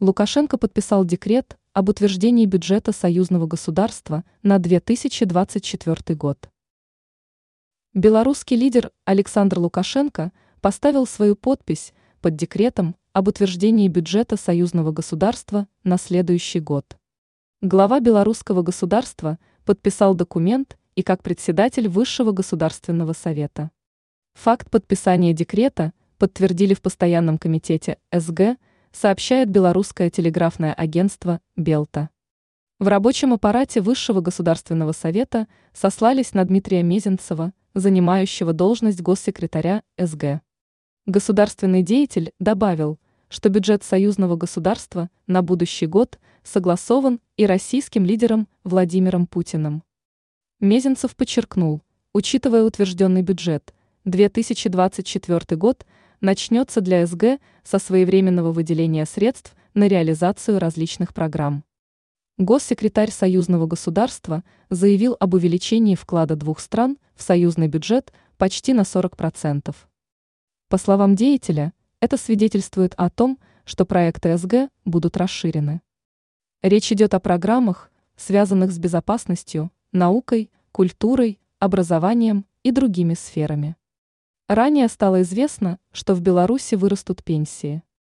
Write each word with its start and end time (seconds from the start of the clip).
Лукашенко 0.00 0.58
подписал 0.58 1.04
декрет 1.04 1.58
об 1.72 1.88
утверждении 1.88 2.46
бюджета 2.46 2.92
союзного 2.92 3.48
государства 3.48 4.22
на 4.44 4.60
2024 4.60 6.16
год. 6.16 6.48
Белорусский 7.94 8.56
лидер 8.56 8.92
Александр 9.06 9.58
Лукашенко 9.58 10.30
поставил 10.60 11.04
свою 11.04 11.34
подпись 11.34 11.92
под 12.20 12.36
декретом 12.36 12.94
об 13.12 13.26
утверждении 13.26 13.88
бюджета 13.88 14.36
союзного 14.36 14.92
государства 14.92 15.66
на 15.82 15.98
следующий 15.98 16.60
год. 16.60 16.96
Глава 17.60 17.98
белорусского 17.98 18.62
государства 18.62 19.36
подписал 19.64 20.14
документ 20.14 20.78
и 20.94 21.02
как 21.02 21.24
председатель 21.24 21.88
Высшего 21.88 22.30
государственного 22.30 23.14
совета. 23.14 23.72
Факт 24.34 24.70
подписания 24.70 25.32
декрета 25.32 25.92
подтвердили 26.18 26.74
в 26.74 26.82
постоянном 26.82 27.36
комитете 27.36 27.98
СГ 28.12 28.58
сообщает 28.98 29.48
белорусское 29.48 30.10
телеграфное 30.10 30.74
агентство 30.74 31.40
«Белта». 31.54 32.10
В 32.80 32.88
рабочем 32.88 33.32
аппарате 33.32 33.80
Высшего 33.80 34.20
государственного 34.20 34.90
совета 34.90 35.46
сослались 35.72 36.34
на 36.34 36.44
Дмитрия 36.44 36.82
Мезенцева, 36.82 37.52
занимающего 37.74 38.52
должность 38.52 39.00
госсекретаря 39.00 39.84
СГ. 39.96 40.40
Государственный 41.06 41.82
деятель 41.82 42.32
добавил, 42.40 42.98
что 43.28 43.50
бюджет 43.50 43.84
союзного 43.84 44.34
государства 44.34 45.10
на 45.28 45.42
будущий 45.42 45.86
год 45.86 46.18
согласован 46.42 47.20
и 47.36 47.46
российским 47.46 48.04
лидером 48.04 48.48
Владимиром 48.64 49.28
Путиным. 49.28 49.84
Мезенцев 50.58 51.14
подчеркнул, 51.14 51.82
учитывая 52.12 52.64
утвержденный 52.64 53.22
бюджет, 53.22 53.72
2024 54.06 55.56
год– 55.56 55.86
начнется 56.20 56.80
для 56.80 57.06
СГ 57.06 57.40
со 57.62 57.78
своевременного 57.78 58.52
выделения 58.52 59.06
средств 59.06 59.54
на 59.74 59.88
реализацию 59.88 60.58
различных 60.58 61.14
программ. 61.14 61.64
Госсекретарь 62.38 63.10
союзного 63.10 63.66
государства 63.66 64.44
заявил 64.70 65.16
об 65.18 65.34
увеличении 65.34 65.94
вклада 65.94 66.36
двух 66.36 66.60
стран 66.60 66.98
в 67.14 67.22
союзный 67.22 67.68
бюджет 67.68 68.12
почти 68.36 68.72
на 68.72 68.82
40%. 68.82 69.74
По 70.68 70.78
словам 70.78 71.16
деятеля, 71.16 71.72
это 72.00 72.16
свидетельствует 72.16 72.94
о 72.96 73.10
том, 73.10 73.38
что 73.64 73.84
проекты 73.84 74.36
СГ 74.36 74.70
будут 74.84 75.16
расширены. 75.16 75.80
Речь 76.62 76.92
идет 76.92 77.14
о 77.14 77.20
программах, 77.20 77.90
связанных 78.16 78.70
с 78.72 78.78
безопасностью, 78.78 79.70
наукой, 79.92 80.50
культурой, 80.72 81.40
образованием 81.58 82.46
и 82.62 82.70
другими 82.70 83.14
сферами. 83.14 83.76
Ранее 84.48 84.88
стало 84.88 85.20
известно, 85.20 85.78
что 85.92 86.14
в 86.14 86.22
Беларуси 86.22 86.74
вырастут 86.74 87.22
пенсии. 87.22 87.82